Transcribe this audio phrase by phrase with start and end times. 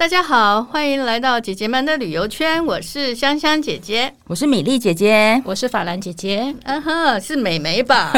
[0.00, 2.64] 大家好，欢迎来到姐姐们的旅游圈。
[2.64, 6.54] 我是香香姐姐，我是米粒姐姐，我是法兰姐姐。
[6.62, 8.10] 嗯哼，是美眉吧？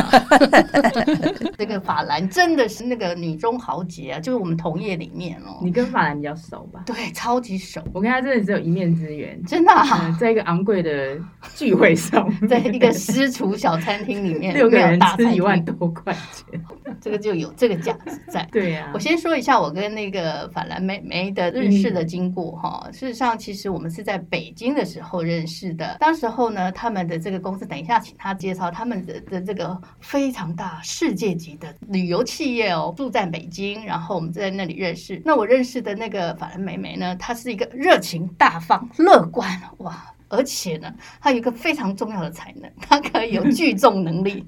[1.59, 5.59] 这个法兰真的是那个女中豪杰啊，就是我们同业里面哦。
[5.61, 6.85] 你跟法兰比较熟吧？
[6.87, 7.83] 对，超级熟。
[7.93, 10.17] 我跟他真的只有一面之缘，真的、啊嗯。
[10.19, 11.19] 在一个昂贵的
[11.57, 16.63] 聚会上， 在一个私厨小餐厅里面，六个人吃一万多块钱，
[17.03, 18.49] 这个就有这个价值在。
[18.53, 22.89] 对呀、啊，我先说一下我跟那个法兰美眉的认识的经过哈。
[22.93, 25.97] 事实上，其实我们是在北京的时候认识的。
[26.01, 35.21] 当时候呢，他们的这个公司，等一下请他介绍他们的的这个非常大世界级的旅游企业哦，住在北京，然后我们在那里认识。
[35.25, 39.49] 那我认识的那个法兰美眉呢，她是一个热情大方、乐观
[39.79, 40.12] 哇。
[40.33, 44.45] 而且呢，他有一个非常重要的才能， 他可以有聚众能力。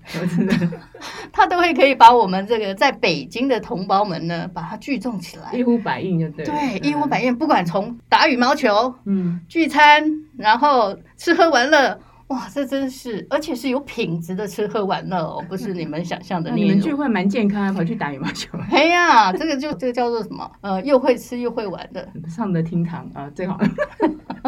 [1.30, 6.44] 他都会可以把我们这个在北京的同胞们呢，把它聚众起来，一呼百应就对。
[6.46, 10.02] 对，一呼百应，不管从打羽毛球，嗯，聚餐，
[10.38, 16.64] 然后吃喝玩乐，哇，这真是，而且是有品质的吃喝玩乐哦，不是你们想象的那种。
[16.64, 18.56] 你们聚会蛮健康啊，跑去打羽毛球。
[18.72, 20.50] 哎呀，这个就这个叫做什么？
[20.62, 23.60] 呃，又会吃又会玩的，上得厅堂啊，最好。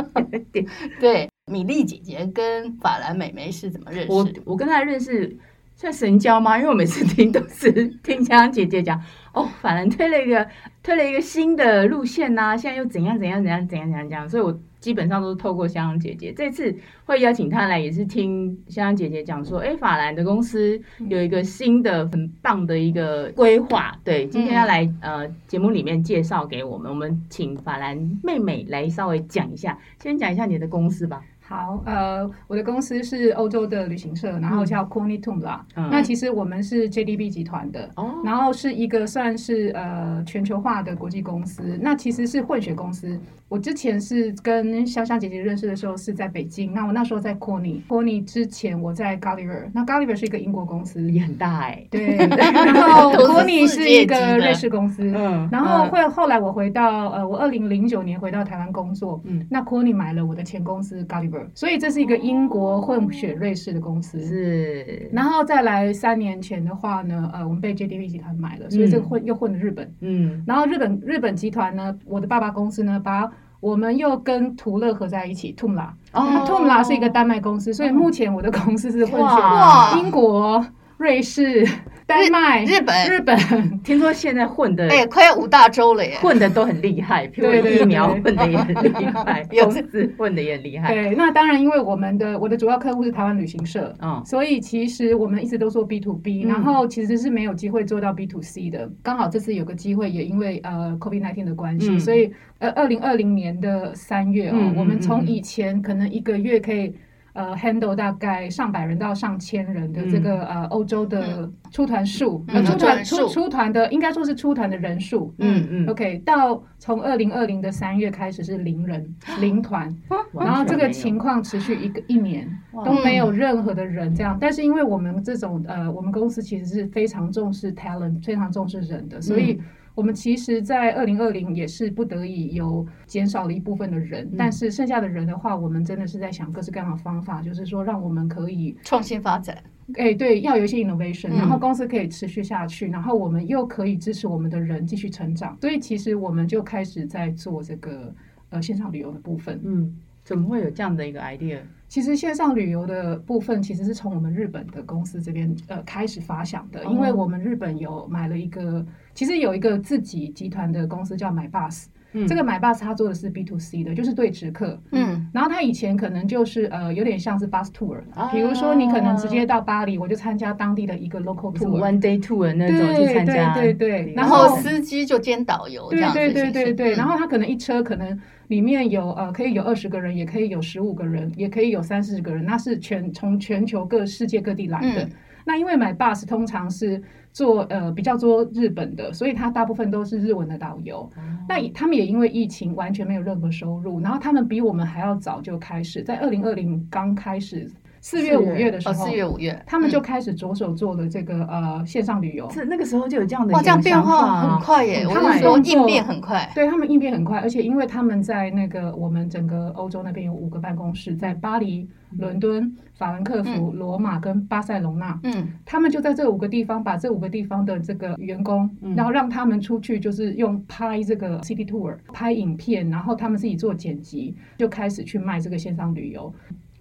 [1.00, 4.12] 对，米粒姐姐跟法兰美眉是怎么认识？
[4.12, 5.36] 我我跟她认识
[5.74, 6.56] 算神交吗？
[6.58, 7.70] 因为我每次听都是
[8.02, 9.00] 听香香姐姐讲，
[9.32, 10.46] 哦，法兰推了一个
[10.82, 16.32] 推了一个新的路线呐、现在又怎样怎样怎样怎样怎样讲，所以我基本上都是透过香香姐姐。
[16.36, 16.72] 这次
[17.06, 23.98] 会邀请她来，也是听香香姐姐讲说，哎，法兰的公司有一个新的很棒的一个规划。
[24.04, 31.20] 对，今天要来呃节目里面介绍给我们，我们请法兰妹妹来稍微讲一下，先讲一下你的公司吧。
[31.48, 35.60] 好，呃，我的公司是欧洲的旅行社，然后叫 Kony Tumla。
[35.76, 41.78] 嗯，那其实我们是 JDB 集团的，哦，然后是一个算是呃全球化的国际公司。
[41.80, 43.18] 那其实是混血公司。
[43.48, 47.80] 我之前是跟香香姐姐认识的时候是在北京，那我那时候在 Kony。
[47.88, 51.86] Kony 之前我在 Gulliver，那 Gulliver 是一个英国公司，也很大哎、欸。
[51.88, 55.04] 对， 然后 Kony 是一个瑞士公司。
[55.14, 61.35] 嗯，然后会后来我回到呃，我二零零九年回到台湾工作，嗯，那 Kony 买了我的前公司 Gulliver。
[61.54, 65.08] 所以这是一个英国混血瑞士的公司，是。
[65.12, 70.44] 然后再来三年前的话呢，呃，我们被 JDB 集团买了，所以这个混又混了日本，嗯。
[70.46, 73.30] 然后日本日本集团呢，我的爸爸公司呢，把
[73.60, 75.88] 我们又跟图乐合在一起，Tumla。
[76.12, 76.44] 哦。
[76.46, 80.64] Tumla 是一个丹麦公司，所以目前我的公司是混血英国
[80.98, 81.66] 瑞士。
[82.08, 83.36] 丹麦、日本、日本，
[83.82, 87.26] 听说现在混的哎，快要五大洲了耶，混的都很厉害。
[87.26, 90.94] 譬如， 疫苗混的也很厉害， 公司混的也很厉害。
[90.94, 98.88] 对，那当然，因为我们的我的主要客户是台湾旅行社，嗯，所以其实我们一直都做 B to B，然后其实是没有机会做到 B to C 的。
[99.02, 106.94] 刚好这次有个机会，也因为呃 COVID nineteen 的关系，所以呃二零二零年的三月哦，我们从以前可能一个月可以。
[107.36, 119.94] 呃，handle 大概上百人到上千人的这个、嗯、呃欧洲的出团数，嗯、出团出出团的应该说是出团的人数，嗯嗯，OK，到从二零二零的三月开始是零人零团，
[120.32, 122.48] 然后这个情况持续一个一年
[122.84, 129.60] 都没有任何的人这样，但是因为我们这种呃我们公司其实是非常重视 talent，非常重视人的，所以。
[129.96, 139.56] 我们其实，在二零二零也是不得已有减少了一部分的人，嗯、但是剩下的人的话，我们真的是在想各式各样的方法，就是说让我们可以创新发展。
[139.94, 145.56] 哎，对，要有一些 innovation，然后公司可以持续下去，嗯、然后我们又可以支持我们的人继续成长。
[145.62, 148.14] 所以其实我们就开始在做这个
[148.50, 149.58] 呃线上旅游的部分。
[149.64, 151.60] 嗯，怎么会有这样的一个 idea？
[151.88, 167.98] 其实线上旅游的部分其实是从我们日本的公司这边呃开始发想的，因为我们日本有买了一个，其实有一个自己集团的公司叫 MyBus，嗯，这个 MyBus 它做的是 B to C 的，就是对直客，嗯，然后他以前可能就是呃有点像是 bus tour，
[168.32, 176.74] 比如说你可能直接到巴黎，我就参加当地的一个 local tour，one day tour 那种去参加，对对对，然后司机就兼导游，这样子，对对对对。
[176.74, 178.18] 对，然后他可能一车可能。
[178.46, 185.02] 里面有呃，可以有二十个人，也可以有十五个人，也可以有三四十个人，那是全从全球各世界各地来的。
[185.02, 185.10] 嗯、
[185.44, 187.02] 那因为 MyBus 通常是
[187.36, 191.06] 做呃比较多日本的，所以他大部分都是日文的导游。
[191.18, 197.70] 嗯、那他们也因为疫情完全没有任何收入，然后他们比我们还要早就开始，在二零二零刚开始。
[198.08, 202.48] 四月五月的时候，四月五月，他们就开始着手做的这个呃线上旅游。
[202.52, 205.04] 是那个时候就有这样的哇，这样变化很快耶！
[205.12, 215.18] 他们说应变很快，对他们应变很快，而且因为他们在那个我们整个欧洲那边有五个办公室，在巴黎、伦敦、法兰克福、罗马跟巴塞隆纳。
[215.24, 226.32] 嗯，他们就在这五个地方把这五个地方的这个员工，然后让他们出去，就是用拍这个 city tour，拍影片，然后他们自己做剪辑，就开始去卖这个线上旅游。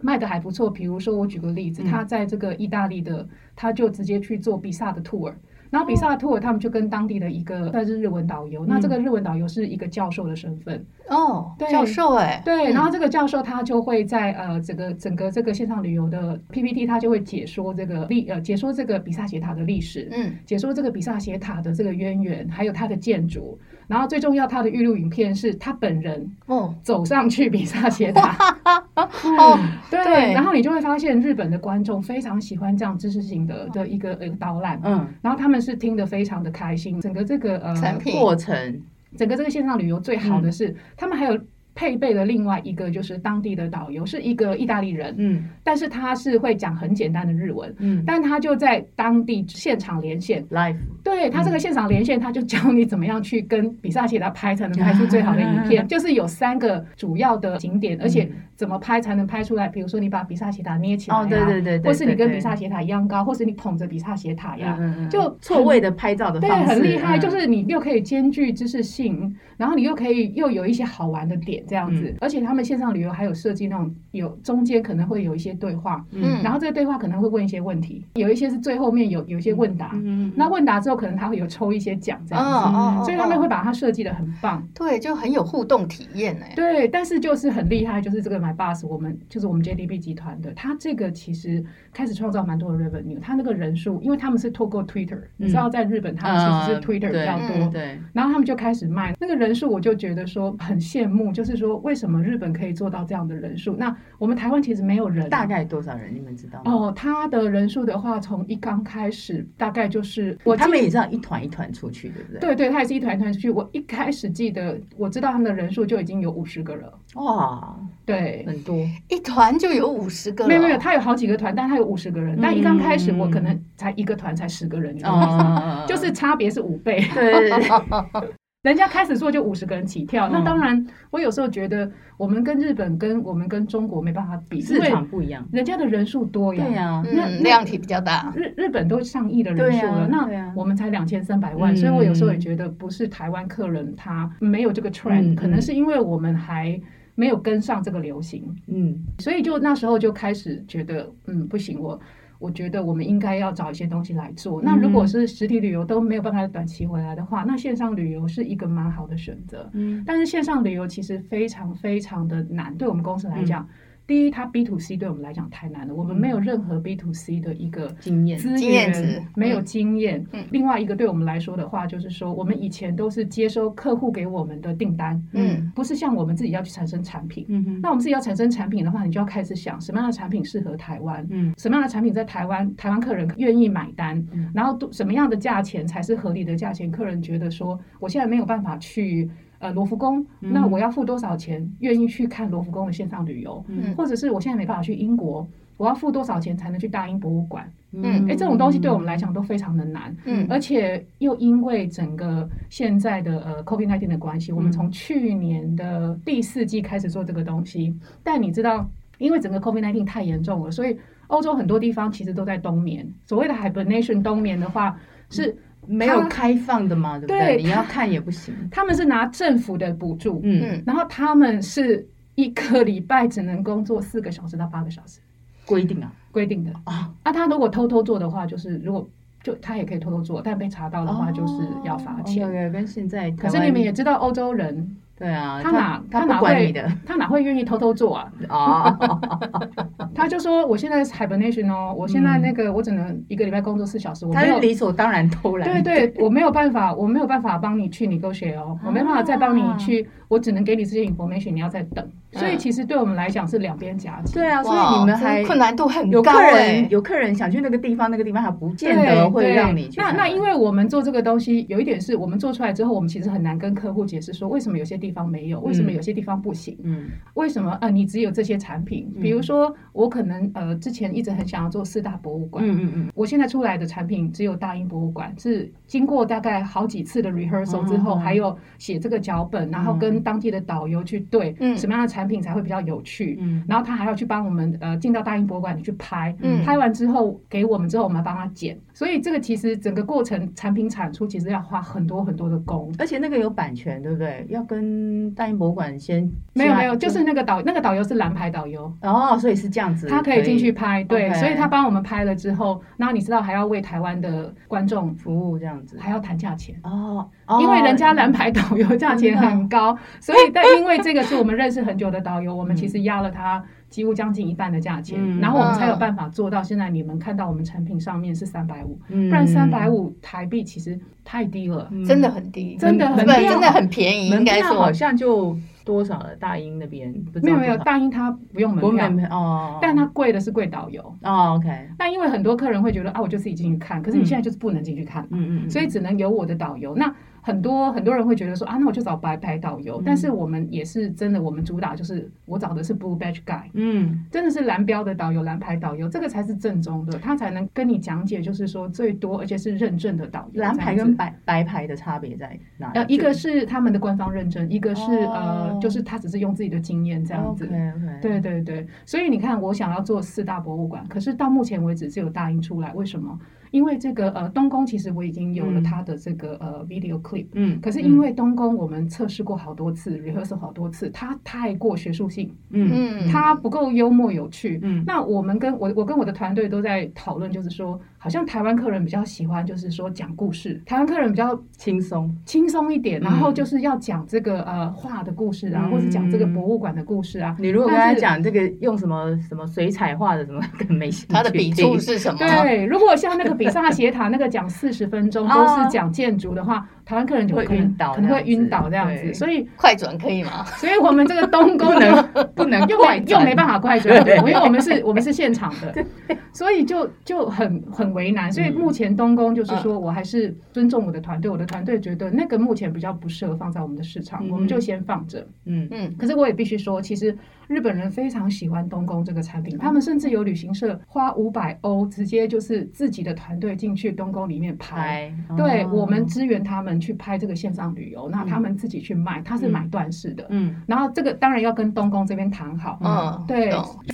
[0.05, 5.33] 卖的还不错，比如说我举个例子，他在这个意大利的，他就直接去做比萨的 tour，
[5.71, 10.85] 然后比萨的 tour 他们就跟当地的一个算是日文导游，那这个日文导游是一个教授的身份。
[11.09, 23.57] 哦，对，教授哎，对，然后这个教授他就会在呃整个整个这个线上旅游的 PPT，他就会解说这个历呃解说这个比萨斜塔的历史，嗯，解说这个比萨斜塔的这个渊源，还有它的建筑。
[23.87, 26.73] 然后最重要，他的预录影片是他本人哦。
[26.81, 28.55] 走上去比萨斜塔。
[28.95, 29.59] 哦，
[29.89, 38.19] 对，然后你就会发现日本的观众非常喜欢这样知识型的的一个呃导览，嗯，然后他们是听得非常的开心，整个这个呃产品。
[38.19, 38.81] 过程，
[39.17, 41.39] 整个这个线上旅游最好的是他们还有。
[41.75, 64.79] 配备了另外一个就是当地的导游，是一个意大利人，嗯，但是他是会讲很简单的日文，嗯，但他就在当地现场连线，live，对他这个现场连线，他就教你怎么样去跟比萨斜塔拍才能拍出最好的影片，就是有三个主要的景点，而且怎么拍才能拍出来，比如说你把比萨斜塔捏起来，哦，对对对，或是你跟比萨斜塔一样高，或是你捧着比萨斜塔呀，
[65.09, 71.55] 就错位的拍照的方式，对，很厉害，就是你又可以兼具知识性，然后你又可以又有一些好玩的点。
[71.67, 103.73] 这样子，嗯、而且他们线上旅游还有设计那种有中间可能会有一些对话，嗯，然后这个对话可能会问一些问题，有一些是最后面有有一些问答，嗯，那问答之后可能他会有抽一些奖这样子，哦、所以他们会把它设计的很棒，对，就很有互动体验哎，对，但是就是很厉害，就是这个 MyBus 我们就是我们 JDB 集团的，他这个其实开始创造蛮多的 revenue，它那个人数，因为他们是透过 Twitter，、嗯、你知道在日本他们其实是 Twitter 比较多，嗯、对，然后他们就开始卖那个人数，我就觉得说很羡慕，就是说为为什么日本可以做到这样的人数？
[103.77, 106.13] 那我们台湾其实没有人，大概多少人？
[106.13, 106.69] 你们知道吗？
[106.69, 112.39] 哦，他的人数的话，从一刚开始大概就是我他们也是一团一团出去，对不对？
[112.41, 113.49] 对对，他也是一团一团出去。
[113.49, 116.99] 我一开始记得，我知道他们的人数就已经有五十个了。
[117.13, 118.77] 哇，对，很多，
[119.09, 120.47] 一团就有五十个。
[120.47, 122.37] 没有没有，他有好几个团，但他有五十个人。
[122.41, 127.03] 但一刚开始，我可能才一个团才十个人，哦， 就是差别是五倍。
[127.13, 127.51] 对。
[128.65, 131.87] 人家开始做就五十个人起跳，嗯、那当然，我有时候觉得
[132.17, 138.33] 我们跟日本跟我们跟中国没办法比，市场不一样，人家的人数多呀，对呀，那量体比较大。
[138.35, 146.81] 日日本都上亿的人数了，啊、那我们才两千三百万，嗯、所以我有时候也觉得不是台湾客人他没有这个 trend，、嗯、可能是因为我们还
[147.15, 151.99] 没有跟上这个流行，嗯，所以就那时候就开始觉得，嗯，不行，我。
[152.37, 154.61] 我觉得我们应该要找一些东西来做。
[154.61, 159.67] 那如果是实体旅游都没有办法短期回来的话，那线上旅游是一个蛮好的选择。
[159.71, 163.63] 嗯，但是线上旅游其实非常非常的难，对我们公司来讲。
[163.63, 163.67] 嗯
[164.07, 170.23] 第一，它 B to C 对我们来讲太难了，我们没有任何 B to C 的一个经验、资源，没有经验。
[170.51, 177.45] 另外一个对我们来说的话，就是说我们以前都是接收客户给我们的订单，嗯，不是像我们自己要去产生产品。
[177.49, 184.23] 嗯，那我们自己要产生产品的话，你就要开始想什么样的产品适合台湾，嗯，什么样的产品在台湾台湾客人愿意买单，
[184.53, 189.29] 然后什么样的价钱才是合理的价钱，客人觉得说我现在没有办法去。
[189.65, 191.67] 呃，罗浮宫，那我要付多少钱？
[191.79, 195.47] 愿意去看罗浮宫的线上旅游，嗯，或者是我现在没办法去英国，
[195.77, 197.67] 我要付多少钱才能去大英博物馆？
[197.93, 210.95] 嗯，哎，这种东西对我们来讲都非常的难，嗯，而且又因为整个现在的呃 COVID-19 的关系，我们从去年的第四季开始做这个东西，但你知道，因为整个 COVID-19 太严重了，所以
[211.27, 213.11] 欧洲很多地方其实都在冬眠。
[213.25, 215.57] 所谓的 hibernation 冬眠的话是。
[215.87, 217.57] 没有开放的嘛，对不对？
[217.57, 218.53] 你要看也不行。
[218.71, 225.19] 他们是拿政府的补助，嗯，然后他们是一个礼拜只能工作四个小时到八个小时，
[225.65, 227.13] 规定啊，规定的啊。
[227.23, 229.07] 啊，他如果偷偷做的话，就是如果
[229.43, 232.47] 就他也可以偷偷做，但被查到的话，就是要罚钱。
[232.49, 234.97] 对，跟现在，可是你们也知道，欧洲人。
[235.17, 236.73] 对啊，他哪他哪会
[237.05, 238.27] 他哪会愿意偷偷做啊？
[238.49, 239.19] 哦，
[240.13, 245.69] 他就说我现在是 hibernation 哦，我现在那个我只能一个礼拜工作四小时，我没有理所当然偷懒。
[245.69, 252.05] 对对，我没有办法，我没有办法帮你去 negotiate 哦，我没办法再帮你去，我只能给你这些 information，你要再等。
[252.33, 254.33] 所以其实对我们来讲是两边夹击。
[254.33, 256.17] 对啊，所以你们还困难度很高。
[256.17, 260.01] 有客人有客人想去那个地方，那个地方还不见得会让你去。
[260.01, 267.71] 那那因为我们做这个东西，有一点是我们做出来之后，我们其实很难跟客户解释说为什么有些地方没有，为什么有些地方不行，嗯，为什么？
[267.81, 269.11] 呃你只有这些产品？
[269.21, 294.45] 比如说我可能呃之前一直很想要做四大博物馆，嗯嗯嗯，我现在出来的产品只有大英博物馆，是经过大概好几次的 rehearsal 之后，还有写这个脚本，然后跟当地的导游去对，什么样的产品才会比较有趣，嗯，然后他还要去帮我们呃进到大英博物馆里去拍，嗯，拍完之后给我们之后，我们帮他剪，所以这个其实整个过程产品产出其实要花很多很多的工，而且那个有版权，对不对？
[294.49, 313.61] 要跟大英博物馆先没有没有，就是那个导那个导游是蓝牌导游哦，所以是这样子，他可以进去拍，对，所以他帮我们拍了之后，然后你知道还要为台湾的观众服务这样子，还要谈价钱哦，因为人家蓝牌导游价钱很高， 所以但因为这个是我们认识很久的导游，我们其实压了他。
[313.89, 316.89] 几乎将近一半的价钱，嗯、然后我们才有办法做到现在。
[316.89, 324.29] 你们看到我们产品上面是三百五，不然三百五台币其实太低了，嗯、真的很低，真的很真的很便宜。
[324.29, 324.75] 应该说。
[324.75, 326.35] 好像就多少了？
[326.35, 329.27] 大英那边没有没有，大英它不用门票。
[329.29, 331.01] 哦，但它贵的是贵导游。
[331.23, 331.55] 哦。
[331.57, 336.95] OK，那因为很多客人会觉得啊，我就自己进去看，可是你现在就是不能进去看，嗯嗯，所以只能有我的导游。
[336.95, 337.13] 那。
[337.45, 340.01] 很多很多人会觉得说啊，那我就找白牌导游。
[340.01, 350.59] 嗯、但是我们也是真的，我们主打就是我找的是 Blue Badge Guide，嗯，真的是蓝标的导游，蓝牌导游，这个才是正宗的，他才能跟你讲解，就是说最多而且是认证的导游。
[350.59, 352.97] 蓝牌跟白白牌的差别在哪里？
[352.97, 357.67] 呃，一个是他们的官方认证，一个是、哦、呃，就是他只是用自己的经验这样子。
[357.67, 358.21] Okay, okay.
[358.21, 363.39] 对对对，所以你看，我想要做四大博物馆，可是到目前为止只有大英出来，为什么？
[363.75, 377.99] 因为这个呃东宫其实我已经有了它的这个呃 video clip，嗯，可是因为东宫我们测试过好多次，rehearsal 好多次，它太过学术性，嗯，它不够幽默有趣，嗯，那我们跟我我跟我的团队都在讨论，就是说。
[378.25, 380.81] 好像台湾客人比较喜欢，就是说讲故事。
[380.83, 383.21] 台湾客人比较轻松，轻松一点。
[383.21, 387.55] 然后就是要讲这个呃画的故事啊，或是讲这个博物馆的故事啊。
[387.59, 391.33] 你如果跟他讲这个用什么什么水彩画的什么，更没兴趣。
[391.35, 392.39] 他的笔触是什么？
[392.39, 399.31] 对，如果像那个比萨斜塔那个讲四十分钟都是讲建筑的话，台湾客人就会晕倒，可能会晕倒这样子。
[399.35, 400.65] 所以快转可以吗？
[400.81, 404.23] 所以我们这个东 宫能 不能又没又没办法快转？
[404.25, 406.03] 对，因为我们是我们是现场的，
[406.51, 408.14] 所以就就很很。
[408.15, 415.47] 为难，所以目前东宫就是说我还是尊重我的团队，我的团队觉得那个目前比较不适合放在我们的市场，我们就先放着。
[415.65, 416.15] 嗯嗯。
[416.17, 430.45] 可是我也必须说，其实日本人非常喜欢东宫这个产品，他们甚至有旅行社花五百欧直接就是自己的团队进去东宫里面拍，对我们支援他们去拍这个线上旅游，那他们自己去卖，他是买断式的。
[430.49, 430.75] 嗯。
[430.87, 432.97] 然后这个当然要跟东宫这边谈好。
[433.03, 433.45] 嗯。
[433.47, 433.73] 对。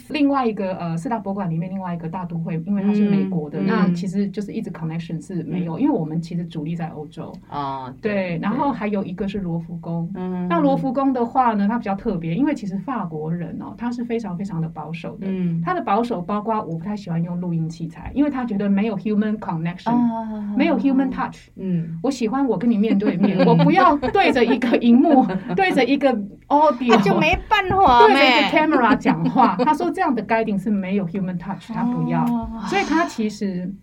[0.09, 3.91] 另外一个呃四大博物馆里面另外一个大都会，因为它是美国的，那。
[3.93, 26.13] 其实就是一直 connection 是没有，因为我们其实主力在欧洲啊，对，然后还有一个是罗浮宫，嗯，那罗浮宫的话呢，它比较特别，因为其实法国人哦，他是非常非常的保守的，嗯，他的保守包括我不太喜欢用录音器材，因为他觉得没有 human connection，没有 human touch，嗯，我喜欢我跟你面对面，我不要对着一个荧幕，对着一个
[26.47, 32.25] audio，就没办法，对着一个 camera 讲话，他说这样的 guiding 是没有 human touch，他不要，
[32.67, 33.73] 所以他其实。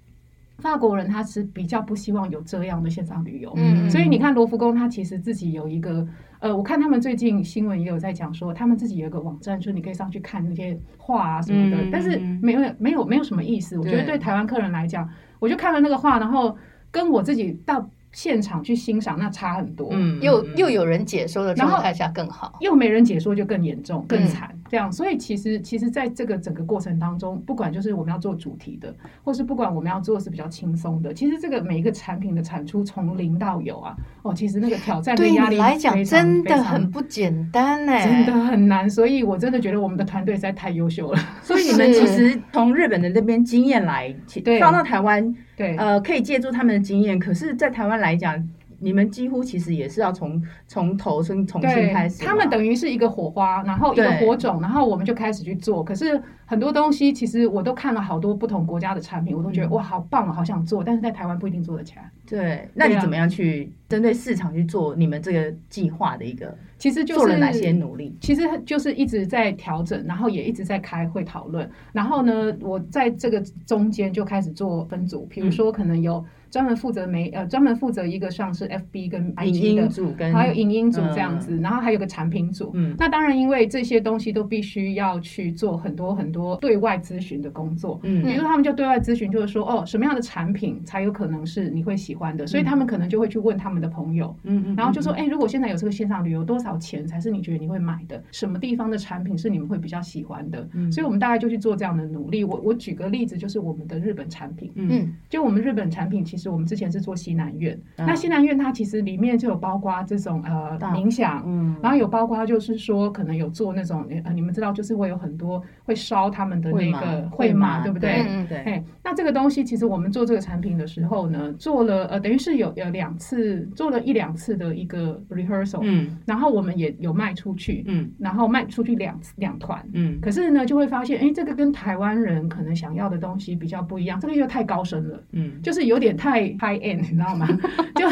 [0.60, 6.04] 法国人他是比较不希望有这样的线上旅游，嗯，所以你看罗浮宫，他其实自己有一个，
[6.40, 13.76] 呃，我看他们最近新闻也有在讲说，他们自己有一个网站，说你可以上去看那些画啊什么的，嗯、但是没有没有没有什么意思。
[13.78, 16.56] 我觉得对台湾客人来讲，我就看了那个画，然后
[16.90, 19.88] 跟我自己到现场去欣赏，那差很多。
[19.92, 24.56] 嗯，又又有人解说的状态下更好，又没人解说就更严重更惨。
[24.68, 28.94] 这样，所以其实其实在这个整个过程当中，不管就是我们要做主题的，
[29.24, 38.88] 或是不管我们要做的是比较轻松的，其实这个每一个产品的产出从零到有啊，哦，其实那个挑战跟压力来讲真的很不简单哎，真的很难。
[38.88, 41.18] 所以我真的觉得我们的团队实在太优秀了。
[41.42, 44.14] 所以你们其实从日本的那边经验来
[44.60, 47.18] 放到台湾，对，呃，可以借助他们的经验。
[47.18, 48.48] 可是，在台湾来讲。
[48.80, 52.24] 你们几乎其实也是要从从头从重新开始。
[52.24, 55.82] 他们等于是一个火花，然后一个火种，然后我们就开始去做。
[55.82, 60.82] 可是很多东西其实我都看了好多不同国家的产品，我都觉得哇，好棒啊，好想做。
[60.84, 62.10] 但是在台湾不一定做得起来。
[62.26, 66.56] 对，那你怎么样去针对市场去做你们这个计划的一个？
[66.78, 68.16] 其实就是做了哪些努力？
[68.20, 71.68] 其实就是一直在调整，然后也一直在开会讨论。
[71.92, 76.24] 然后呢，我在这个中间就开始做分组，比如说可能有。
[76.50, 82.70] 专门负责媒呃专门负责一个像是 FB 跟 IG 的组跟还有影音组这样子，嗯、然后还有个产品组。
[82.74, 88.00] 嗯，那当然因为这些东西都必须要去做很多很多对外咨询的工作。
[88.02, 94.34] 嗯，比如说他们就对外咨询，就是说哦，什么样的产品才有可能是你会喜欢的，所以他们可能就会去问他们的朋友。
[94.44, 98.22] 嗯嗯，然后就说哎、欸，如果现在有这个线上旅游，多少钱才是你觉得你会买的？
[98.30, 100.68] 什么地方的产品是你们会比较喜欢的？
[100.74, 102.44] 嗯，所以我们大概就去做这样的努力。
[102.44, 104.70] 我我举个例子，就是我们的日本产品。
[104.74, 107.78] 嗯，就我们日本产品，其实我们之前是做西南院。
[107.96, 118.26] 嗯、那西南院它其实里面就有包括这种呃冥想，嗯，然后有包括就是说可能有做那种呃你们知道就是会有很多会烧他们的那个会嘛，对不对？
[118.28, 118.58] 嗯对。
[118.58, 137.46] 哎，那这个东西其实我们做这个产品的时候呢，做了呃等于是有有两次做了一两次的一个 rehearsal，嗯，然后我们也有卖出去，嗯，然后卖出去两两团，嗯，可是呢就会发现哎这个跟台湾人可能想要的东西比较不一样，这个又太高深了，嗯，就是有点太 high end，你知道吗？
[137.94, 138.08] 就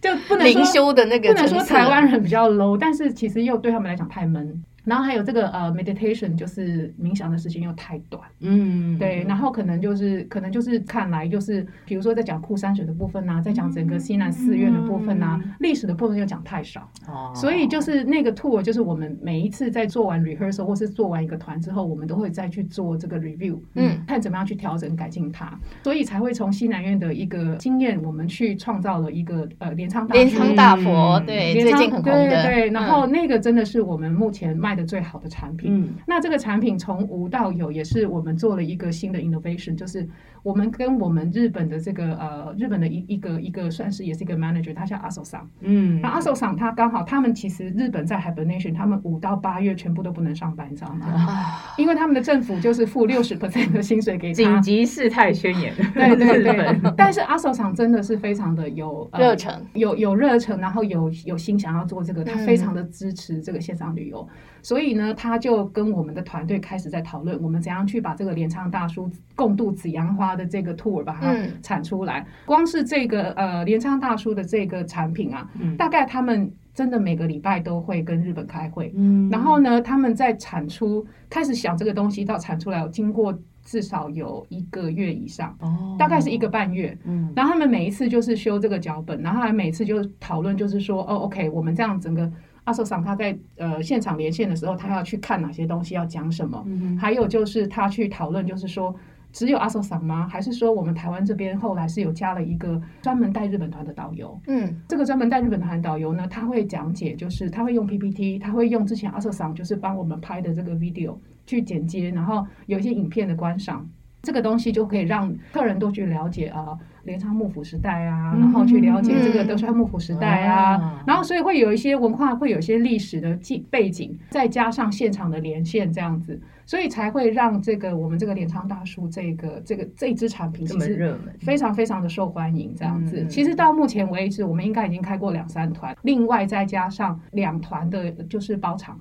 [0.00, 4.62] 就不能说灵修的那个，不能说台湾人比较 low，但是其实又对他们来讲太闷。
[4.86, 40.06] 然后还有这个呃，meditation 就是冥想的时间又太短，嗯，对，然后可能就是可能就是看来就是，比如说在讲枯山水的部分呐，在讲整个西南寺院的部分呐，历史的部分又讲太少，哦，所以就是那个 tour 就是我们每一次在做完 rehearsal 或是做完一个团之后，我们都会再去做这个 review，嗯，看怎么样去调整改进它，所以才会从西南院的一个经验，我们去创造了一个呃镰仓大镰仓大佛，对，最近很红的，对，然后那个真的是我们目前卖的最好的产品，嗯，那这个产品从无到有，也是我们做了一个新的 innovation，就是
[40.46, 51.06] 我们跟我们日本的这个呃日本的一一个一个算是也是一个 manager，他叫阿寿桑，嗯，那阿寿桑他刚好他们其实日本在 hibernation，他们五到八月全部都不能上班，你知道吗？
[51.08, 64.24] 啊，因为他们的政府就是付六十 percent 的薪水给他，紧急事态宣言，对对对，但是阿寿桑真的是非常的有热忱，有有热忱，然后有有心想要做这个，他非常的支持这个线上旅游。
[64.62, 72.20] 所以呢，他就跟我们的团队开始在讨论，我们怎样去把这个镰仓大叔共度紫阳花的这个 tour 把它产出来。
[72.20, 86.96] 嗯、光是这个呃镰仓大叔的这个产品啊，嗯、大概他们真的每个礼拜都会跟日本开会，嗯、然后呢，他们在产出开始想这个东西到产出来，经过至少有一个月以上，哦、大概是一个半月。
[87.04, 92.30] 嗯、然后他们每一次就是修这个脚本，然后还每次就讨论，就是说，哦，OK，我们这样整个。
[92.66, 96.60] 阿寿桑他在呃现场连线的时候，他要去看哪些东西，要讲什么？
[96.66, 98.92] 嗯、还有就是他去讨论，就是说
[99.36, 100.26] 只有阿寿桑吗？
[100.26, 104.40] 还是说我们台湾这边后来是有加了一个专门带日本团的导游？
[104.46, 113.86] 嗯，这个专门带日本团的导游呢，他会讲解，就是他会用 PPT，他会用之前阿寿桑就是帮我们拍的这个 video 去剪接，然后有一些影片的观赏，
[114.22, 116.68] 这个东西就可以让客人都去了解啊。
[117.04, 133.24] 镰仓幕府时代啊，然后去了解这个德川幕府时代啊，嗯、然后所以会有一些文化，会有一些历史的记背景，再加上现场的连线这样子，所以才会让这个我们这个镰仓大叔这个这个这支产品其实非常非常的受欢迎这样子。
[133.28, 139.00] 其实到目前为止，我们应该已经开过两三团，另外再加上两团的就是包场。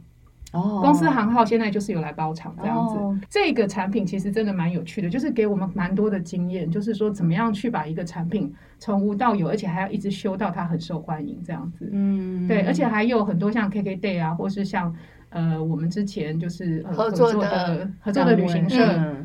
[0.51, 11.89] 公司行号现在就是有来包场这样子，哦、这个产品其实真的蛮有趣的，就是给我们蛮多的经验，就是说怎么样去把一个产品从无到有，而且还要一直修到它很受欢迎这样子。
[11.91, 14.95] 嗯，对，而且还有很多像 KKday 啊，或是像。
[15.35, 18.77] 呃，我们之前就是合作的合作的旅行社，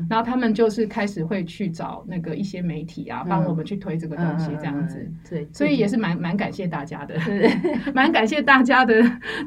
[0.09, 5.09] 然后他们就是开始会去找那个一些媒体啊，帮我们去推这个东西，这样子。
[5.29, 7.15] 对，所以也是蛮 蛮感谢大家的，
[7.93, 8.93] 蛮感谢大家的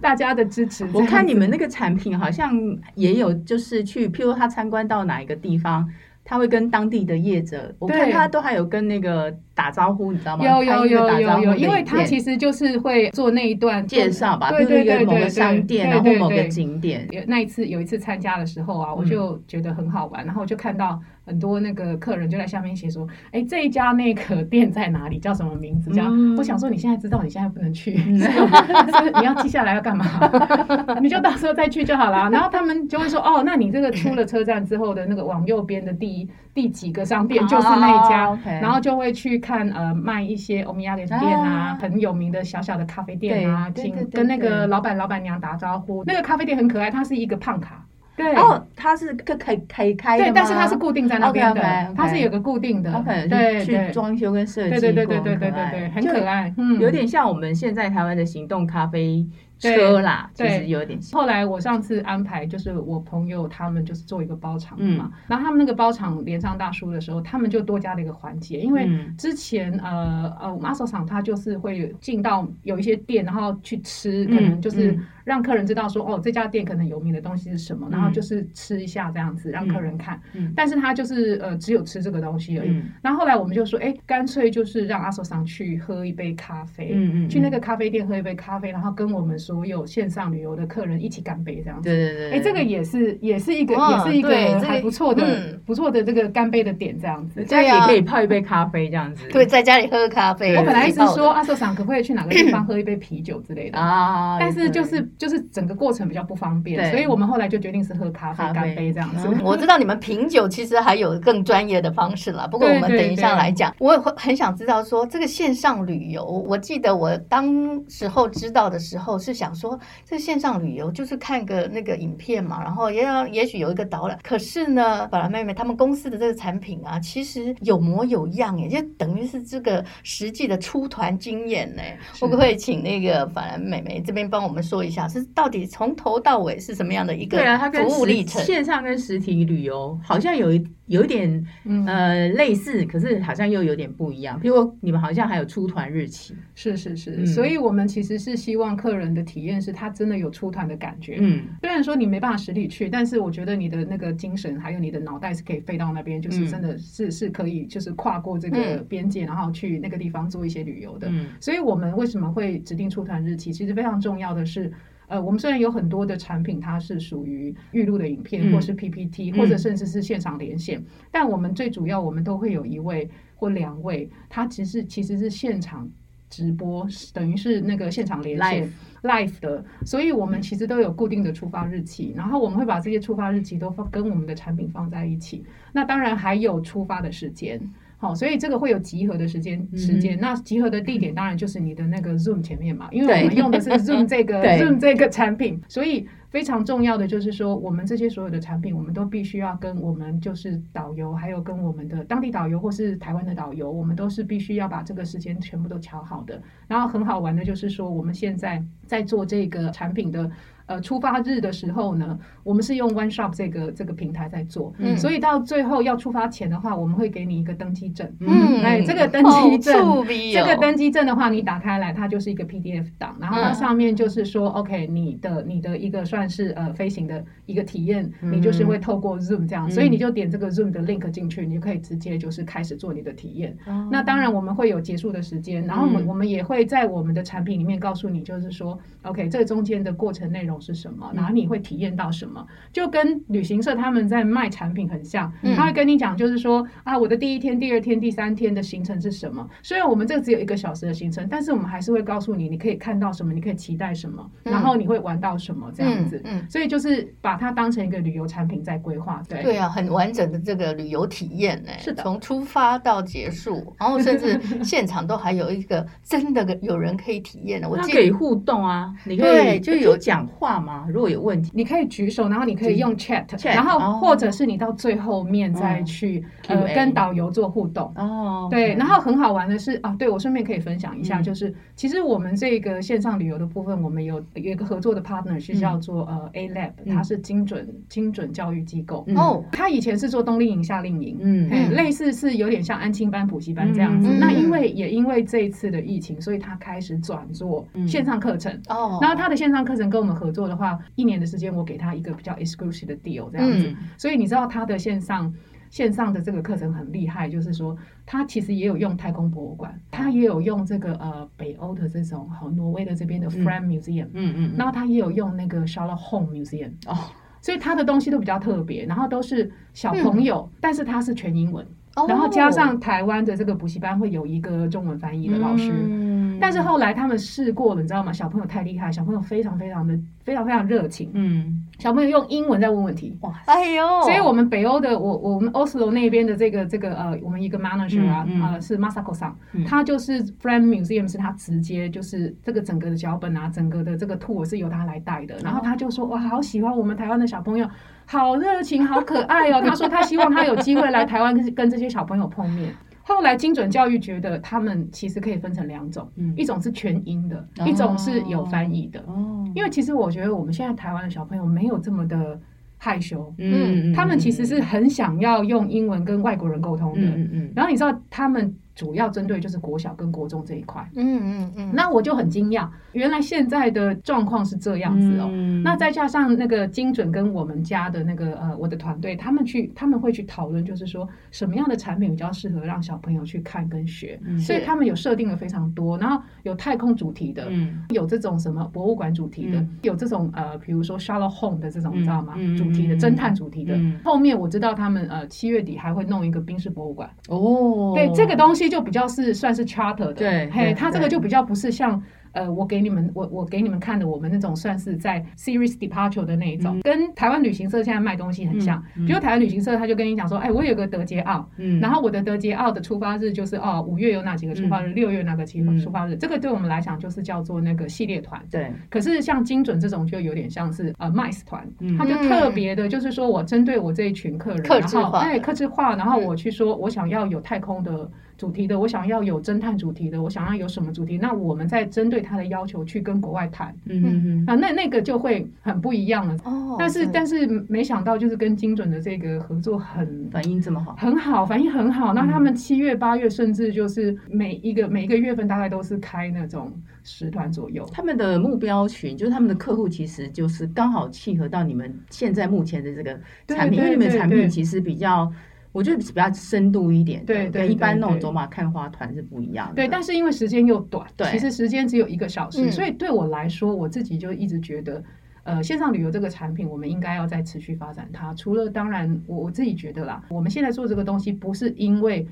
[0.00, 0.88] 大家的支持。
[0.94, 2.50] 我看你们那个产品好像
[2.94, 5.86] 也有，就是去，譬如他参观到哪一个地方。
[6.26, 10.44] 他会跟当地的业者，我看他都还有跟那个打招呼，你知道吗？
[10.44, 17.08] 有有有有有，因为他其实就是会做那一段介绍吧，对对对，某个商店，然后某个景点。
[17.26, 21.00] 那一次有一次参加的时候啊，我就觉得很好玩，然后我就看到。
[21.26, 25.18] 很多那个客人就在下面写说：“哎，这一家那个店在哪里？
[25.18, 30.04] 叫什么名字？”这样，我想说你现在知道，你现在不能去， 你要记下来要干嘛？
[31.00, 32.28] 你就到时候再去就好了。
[32.28, 46.02] 然后他们就会说：“哦，那你这个出了车站之后的那个往右边的第第几个商店就是那一家。”然后就会去看呃卖一些欧米亚的店啊很有名的小小的咖啡店啊跟跟那个老板老板娘打招呼。
[46.06, 47.84] 那个咖啡店很可爱它是一个胖卡
[48.16, 48.32] 对。
[48.32, 51.62] 然后它是可可以可以开的但是它是固定在那边的
[51.94, 52.90] 它是有个固定的。
[53.28, 59.26] 对去装修跟设计对对对对对对很可爱有点像我们现在台湾的行动咖啡
[59.58, 60.98] 车啦，对，其实有点。
[61.12, 74.98] 后来我上次安排就是我朋友他们就是做一个包场嘛，然后他们那个包场连上大叔的时候，他们就多加了一个环节，因为之前呃呃，我们阿索厂他就是会进到有一些店，然后去吃，可能就是。
[75.24, 80.20] 让客人知道说哦，这家店可能有名的东西是什么，然后就是吃一下这样子，让客人看。
[80.54, 82.82] 但是他就是呃，只有吃这个东西而已。
[83.02, 86.94] 然后后来我们就说，哎，干脆就是让阿索桑去喝一杯咖啡，
[87.28, 91.88] 去那个咖啡店喝一杯咖啡，然后跟我们所有线上旅游的客人一起干杯这样子。
[91.88, 92.32] 对对对。
[92.32, 97.42] 哎，这个也是也是一个也是一个还不错的不错的这个干杯的点这样子。
[97.44, 99.26] 家里可以泡一杯咖啡这样子。
[99.30, 100.54] 对，在家里喝咖啡。
[100.56, 105.08] 我本来一直说阿索桑可不可以去哪个地方喝一杯啤酒之类的啊，但是就是。
[105.18, 109.28] 就是整个过程比较不方便，所以我们后来就决定是喝咖啡干杯这样子。
[109.42, 113.74] 我知道你们品酒其实还有更专业的方式了，不过我们等一下来讲。
[113.78, 124.18] 我也会很想知道说这个线上旅游，我记得我当时候知道的时候是想说，这线上旅游就是看个那个影片嘛，然后也要也许有一个导览。
[124.22, 131.82] 可是呢，法兰妹妹他们公司的这个产品啊，其实有模有样耶，就等于是这个实际的出团经验呢。
[132.20, 135.03] 会不会请那个法兰妹妹这边帮我们说一下？
[135.08, 137.38] 是到底从头到尾是什么样的一个
[137.72, 138.42] 服务历程？
[138.42, 141.46] 线上跟实体旅游好像有一有一点
[141.86, 144.38] 呃类似，可是好像又有点不一样。
[144.40, 151.16] 比如你们好像还有出团日期，是是是，所以我们其实是希望客人的体验是他真的有出团的感觉。
[151.20, 161.10] 嗯，虽然说你没办法实体去，但是我觉得你的那个精神还有你的脑袋是可以飞到那边，就是真的是是可以就是跨过这个边界，然后去那个地方做一些旅游的。
[161.40, 163.52] 所以我们为什么会指定出团日期？
[163.52, 164.70] 其实非常重要的是。
[165.06, 175.88] 呃，我们虽然有很多的产品，它是属于预录的影片，或是 PPT，或者甚至是现场连线，但我们最主要，我们都会有一位或两位，他其实其实是现场
[176.30, 187.60] 直播，等于是那个现场连线 live 的，所以我们其实都有固定的出发日期，然后我们会把这些出发日期都放跟我们的产品放在一起，那当然还有出发的时间。
[188.04, 206.38] 好，所以这个会有集合的时间时间，那集合的地点当然就是你的那个 Zoom 前面嘛，因为我们用的是 Zoom 这个 Zoom 这个产品，所以非常重要的就是说，我们这些所有的产品，我们都必须要跟我们就是导游，还有跟我们的当地导游或是台湾的导游，我们都是必须要把这个时间全部都调好的。
[206.68, 210.30] 然后很好玩的就是说，我们现在在做这个产品的。
[210.66, 233.54] 呃，出发日的时候呢，我们是用 One Shop 这个这个平台在做，嗯，所以到最后要出发前的话，我们会给你一个登机证，嗯，哎，这个登机证，哦、这个登机证的话，你打开来，它就是一个 PDF 档，然后它上面就是说、嗯、，OK，你的你的一个算是呃飞行的一个体验，你就是会透过 Zoom 这样，嗯、所以你就点这个 Zoom 的 link 进去，你就可以直接就是开始做你的体验。
[233.66, 240.53] 嗯、那当然我们会有结束的时间，然后我们我们也会在我们的产品里面告诉你，就是说，OK，这中间的过程内容。
[240.60, 241.10] 是什么？
[241.14, 242.44] 然后你会体验到什么？
[242.72, 249.48] 就跟旅行社他们在卖产品很像，他会跟你讲，就是说啊，我的第一天、第二天、第三天的行程是什么？
[249.62, 256.20] 虽然我们这个只有一个小时的行程，但是我们还是会告诉你，你可以看到什么，你可以期待什么，然后你会玩到什么这样子。
[256.24, 259.22] 嗯，所以就是把它当成一个旅游产品在规划。
[259.28, 261.70] 对对啊，很完整的这个旅游体验呢。
[261.78, 267.68] 是的，从出发到结束，然后甚至 现场都还有一个真的有人可以体验的。
[267.68, 270.43] 我可以互动啊，你可以就有讲话。
[270.60, 270.86] 吗？
[270.88, 277.92] 如果有问题，你可以举手，然后你可以用 chat，然后或者是你到最后面再去呃跟导游做互动。
[277.96, 289.04] 哦，对，然后很好玩的是啊，对，我顺便可以分享一下，就是其实我们这个线上旅游的部分，我们有有一个合作的 partner 是叫做呃 A Lab，它是精准精准教育机构。
[289.16, 294.08] 哦，他以前是做冬令营、夏令营，嗯，类似是有点像安亲班、补习班这样子。
[294.18, 298.52] 那因为也因为这一次的疫情，所以他开始转做线上课程。
[298.68, 300.44] 哦，然后他的线上课程跟我们合作。
[300.44, 305.32] 的话，一年的时间，我给他一个比较 exclusive 的 deal 这样子，嗯、所以你知道他的线上
[305.70, 316.94] 线上的这个课程很厉害，就是说他其实也有用太空博物馆，他也有用这个呃北欧的这种好挪威的这边的 Fram Museum，嗯嗯，嗯，然后他也有用那个 Sherlock Holmes Museum 哦，
[317.40, 321.66] 所以他的东西都比较特别，然后都是小朋友，嗯、但是他是全英文，
[321.96, 325.72] 哦、然后加上台湾的这个补习班会有一个中文翻译的老师。
[325.72, 326.13] 嗯
[326.44, 328.12] 但是后来他们试过了，你知道吗？
[328.12, 331.10] 小朋友太厉害，小朋友非常非常的非常非常热情。
[331.14, 333.16] 嗯，小朋友用英文在问问题。
[333.22, 334.02] 哇，哎呦！
[334.02, 339.34] 所以我们北欧的我我们 Oslo 那边的这个这个呃，我们一个 manager 啊，呃是 Masako 桑，
[339.66, 345.38] 他就是 Fram Museum 是他直接就是这个整个的脚本啊，整个的这个 tour 是由他来带的。
[345.42, 347.66] 然后他就说哇，好喜欢我们台湾的小朋友，
[348.04, 349.62] 好热情，好可爱哦。
[349.64, 352.74] 他说他希望他有机会来台湾跟跟这些小朋友碰面。
[353.06, 358.98] 后来精准教育觉得他们其实可以分成两种，嗯、一种是全英的，哦、一种是有翻译的。
[359.06, 362.40] 哦，因为其实我觉得我们现在台湾的小朋友没有这么的
[362.78, 367.02] 害羞，嗯，他们其实是很想要用英文跟外国人沟通的。
[367.02, 368.54] 嗯嗯，然后你知道他们。
[368.74, 375.28] 主要针对就是国小跟国中这一块，嗯嗯嗯，那我就很惊讶，原来现在的状况是这样子哦。
[375.30, 392.34] 嗯、那再加上那个精准跟我们家的那个呃，我的团队，他们去他们会去讨论，就是说什么样的产品比较适合让小朋友去看跟学，嗯、所以他们有设定了非常多，然后有太空主题的，嗯、有这种什么博物馆主题的，嗯、有这种呃，比如说 Sherlock Holmes 的这种，你知道吗？
[392.36, 393.76] 嗯、主题的侦探主题的。
[393.76, 397.08] 嗯、后面我知道他们呃七月底还会弄一个冰室博物馆。
[397.28, 398.63] 哦，对这个东西。
[398.68, 402.02] 就比较是算是 charter 的，对，嘿，它这个就比较不是像。
[402.34, 408.82] 呃，我给你们，我我给你们看的，我们那种算是在 series departure 的那一种，嗯、跟台湾旅行社现在卖东西很像。
[409.06, 418.42] 比如、台湾旅行社，他就跟你讲说，哎，我有个德捷奥，嗯、然后我的德捷奥的出发日就是哦，五月有哪几个出发日，六、嗯、月哪个期出发日，嗯、这个对我们来讲就是叫做那个系列团。
[418.50, 418.68] 对。
[418.90, 421.64] 可是像精准这种就有点像是呃 MICE 团，
[421.96, 433.04] 他就特别的，就是说我针对我这一群客人，客制化，哎，客制化，然后我去说我想要有太空的主题的，我想要有侦探主题的，我想要有什么主题，那我们再针对他的要求去。
[433.04, 436.34] 跟国外谈，嗯嗯嗯，啊，那那个就会很不一样了。
[436.44, 442.14] 哦，但是但是没想到，就是跟精准的这个合作很反应这么好，很好，反应很好。
[442.14, 447.86] 那他们七月八月，甚至就是每一个每一个月份，大概都是开那种十团左右。
[447.92, 455.30] 他们的目标群就是他们的客户，其实就是刚好契合到你们现在目前的这个产品，因为你们产品其实比较。
[455.74, 459.74] 我觉得比较深度一点，对对，一般那种走马看花团是不一样的。
[459.74, 465.02] 对，但是因为时间又短，对，其实时间只有一个小时，所以对我来说，我自己就一直觉得，
[465.42, 468.32] 呃，线上旅游这个产品，我们应该要再持续发展它。
[468.34, 472.24] 除了当然，我我自己觉得啦，我们现在做这个东西，不是因为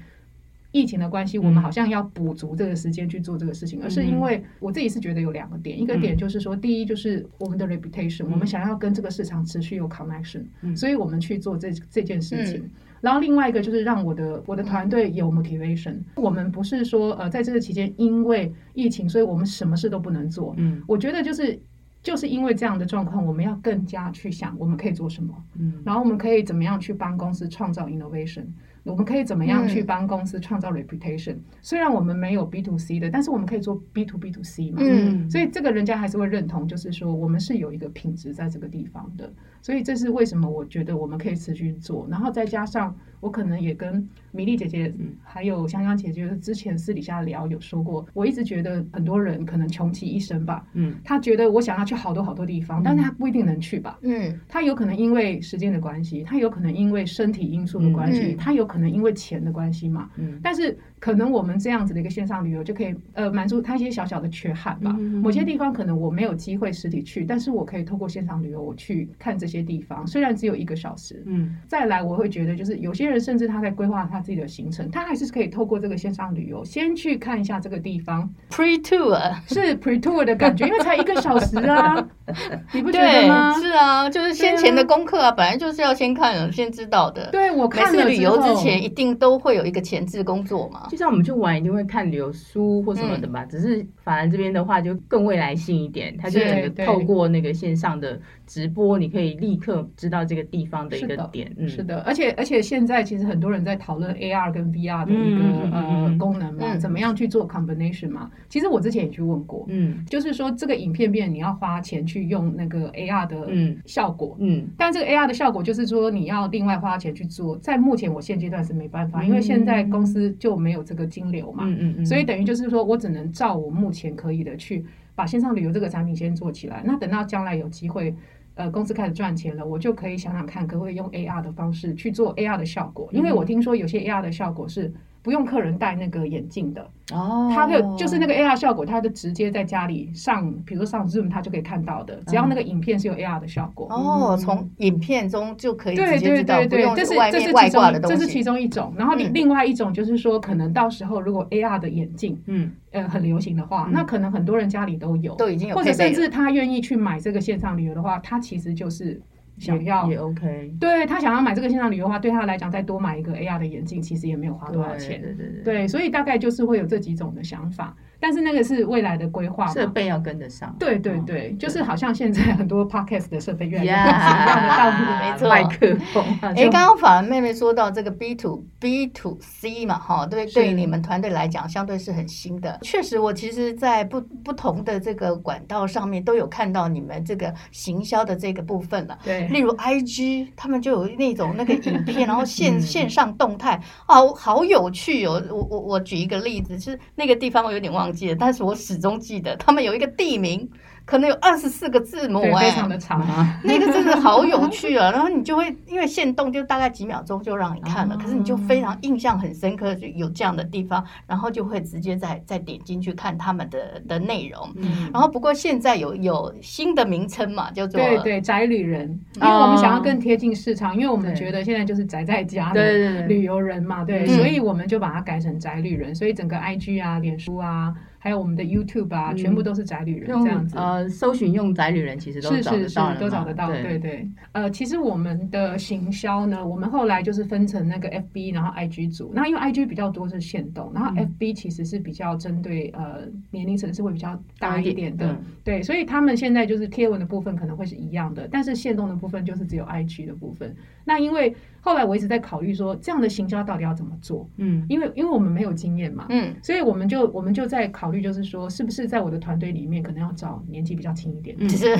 [0.70, 10.44] 疫情的关系，我们好像要补足这个时间去做这个事情，而是因为我自己是觉得有两个点，一个点就是说，第一就是我们的 reputation，我们想要跟这个市场持续有 connection，
[10.76, 12.70] 所以我们去做这这件事情。
[13.02, 15.96] 然后另外一个就是让我的我的团队有 motivation。
[16.14, 20.54] 我们不是说呃在这个期间因为疫情，所以我们什么事都不能做。
[20.56, 21.60] 嗯，我觉得就是
[22.02, 25.34] 就是因为这样的状况，我们要更加去想我们可以做什么。
[25.58, 28.46] 嗯，然后我们可以怎么样去帮公司创造 innovation。
[28.84, 34.78] 我们可以怎么样去帮公司创造 reputation？、嗯、虽然我们没有 B to C 的，但是我们可以做 B to B to C 嘛。
[34.80, 39.32] 嗯，所以这个人家还是会认同，就是说我们是有一个品质在这个地方的。
[39.60, 42.06] 所以这是为什么我觉得我们可以持续做。
[42.10, 44.92] 然后再加上我可能也跟米粒姐姐
[45.22, 50.66] 还有香香姐姐之前私底下聊有说过，我一直觉得很多人可能穷其一生吧。
[50.72, 53.96] 嗯，他觉得我想要去好多好多地方，但是他不一定能去吧。
[54.02, 58.66] 嗯，他有可能因为时间的关系，他有可能因为身体因素的关系，他有。
[58.72, 64.96] 可能因为钱的关系嘛，嗯，但是可能我们这样子的一个线上旅游就可以呃满足他一些小小的缺憾吧。
[64.98, 71.22] 嗯、某些地方可能我没有机会实体去，但是我可以透过线上旅游我去看这些地方，虽然只有一个小时。
[71.26, 82.06] 嗯，再来我会觉得就是有些人甚至他在规划他自己的行程，他还是可以透过这个线上旅游先去看一下这个地方 pre tour 是 pre tour 的感觉，因为才一个小时啊，
[82.72, 83.52] 你不觉得吗？
[83.58, 87.30] 是啊，就是先前的功课啊，本来就是要先看了先知道的。
[87.30, 88.82] 对，我看了旅游之前。
[88.82, 101.54] 一定都会有一个前置工作嘛，就像我们去玩一定会看旅游书或什么的嘛，嗯、只是法兰这边的话就更未来性一点，它就整个透过那个线上的直播，你可以立刻知道这个地方的一个点。
[101.56, 108.30] 嗯、是的，而且而且现在其实很多人在讨论 AR 跟 VR 的一个、嗯、呃功能嘛，嗯、怎么样去做 combination 嘛？
[108.48, 113.48] 其实我之前也去问过，嗯，就是说这个影片变你要花钱去用那个 AR 的
[113.86, 128.14] 效果，嗯，嗯但这个 AR 的效果就是说你要另外花钱去做，在目前我现阶段是没办法，因为现在公司就没有这个金流嘛，嗯嗯嗯，所以等于就是说我只能照我目前可以的去把线上旅游这个产品先做起来，那等到将来有机会。
[128.54, 133.08] 呃，公司开始赚钱了，我就可以想想看，可不可以用 AR 的方式去做 AR 的效果？
[133.12, 136.82] 因为我听说有些 AR 的效果是不用客人戴那个眼镜的。
[137.12, 143.86] 哦，它的就是那个 AR 效果，它的直接在家里上，比如说上 Zoom，它就可以看到的，只要那个影片是有 AR 的效果。
[143.90, 152.72] 哦，从影片中就可以直接知道，对对对对，这是这是其中这是其中一种，然后另另外一种就是说，可能到时候如果 AR 的眼镜，嗯。
[152.92, 159.18] 呃，很流行的话，嗯、那可能很多人家里都有，都已经有，或者甚至他愿意去买这个线上旅游的话，他其实就是
[159.62, 160.74] 想要也 OK。
[160.80, 165.20] 对，他想要买这个线上旅游的话，对他来讲，再多买一个 AR 的眼镜，其实也没有花多少钱。
[165.20, 167.96] 对对对对，对，所以大概就是会有这几种的想法。
[168.22, 170.72] 但是那个是未来的规划，设备要跟得上。
[170.78, 175.48] 对对对，就是好像现在很多 podcast 的设备越来越一样的道理，没错。
[175.48, 176.24] 麦克风。
[176.40, 182.78] 哎，刚刚反而妹妹说到这个 B to B to C 嘛，哈，对，对于你们团队来讲，相对是很新的。
[182.82, 189.18] 确实，我其实，在不不同的这个管道上面都有看到你们这个行销的这个部分了。
[189.24, 195.42] 对，例如 IG，他们就有那种那个影片， 然后线线上动态，哦，好有趣哦。
[195.50, 198.11] 我我我举一个例子，就是那个地方我有点忘。
[198.12, 200.70] 记得，但是我始终记得他们有一个地名。
[201.04, 205.10] 可能有二十四个字母哎，非常的长啊， 那个真的好有趣啊！
[205.10, 214.68] 然后你就会因为限动就大概几秒钟就让你看了，可是你就非常印象很深刻，就有这样的地方，然后就会直接再再点进去看他们的的内容。
[215.12, 227.92] 然后不过现在有有新的名称嘛，叫做对对宅旅人，因为我们想要更贴近市场，因为我们觉得现在就是宅在家的旅游人嘛，对，所以我们就把它改成宅旅人，所以整个 IG 啊、脸书啊。
[228.24, 230.78] 还有我们的 YouTube 啊，全部都是宅旅人这样子。
[230.78, 233.66] 呃，搜寻用宅旅人其实都找得到，都找得到。
[233.72, 234.28] 对对。
[234.52, 239.32] 呃，其实我们的行销呢，我们后来就是分成那个 FB，然后 IG 组。
[239.34, 245.36] 那因为 IG 比较多是限动，然后 FB 其实是比较针对呃年龄层是会比较大一点的。
[245.64, 250.72] 对，所以他们现在就是贴文的部分可能会是一样的，但是限动的部分就是只有 IG 的部分。
[251.04, 251.52] 那因为
[251.84, 254.48] 后来我一直在考虑说，这样的行销到底要怎么做？
[254.56, 261.68] 嗯，因为因为我们没有经验嘛，嗯，所以我们就我们就在考虑，就是说，是不是在我的团队里面，可能要找年纪比较轻一点的。
[261.68, 261.96] 是。